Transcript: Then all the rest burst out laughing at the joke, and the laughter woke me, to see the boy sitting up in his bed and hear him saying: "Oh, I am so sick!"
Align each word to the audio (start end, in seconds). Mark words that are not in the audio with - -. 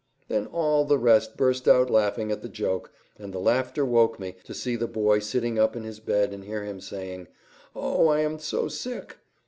Then 0.29 0.47
all 0.47 0.83
the 0.83 0.97
rest 0.97 1.37
burst 1.37 1.67
out 1.67 1.91
laughing 1.91 2.31
at 2.31 2.41
the 2.41 2.49
joke, 2.49 2.91
and 3.19 3.31
the 3.31 3.37
laughter 3.37 3.85
woke 3.85 4.19
me, 4.19 4.35
to 4.45 4.53
see 4.55 4.75
the 4.75 4.87
boy 4.87 5.19
sitting 5.19 5.59
up 5.59 5.75
in 5.75 5.83
his 5.83 5.99
bed 5.99 6.33
and 6.33 6.43
hear 6.45 6.63
him 6.63 6.81
saying: 6.81 7.27
"Oh, 7.75 8.07
I 8.07 8.21
am 8.21 8.39
so 8.39 8.67
sick!" 8.67 9.17